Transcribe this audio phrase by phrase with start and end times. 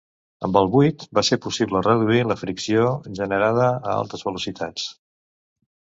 [0.45, 2.87] Amb el buit va ser possible reduir la fricció
[3.21, 4.91] generada a altes velocitats.